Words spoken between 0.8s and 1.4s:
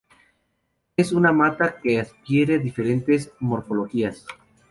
Es una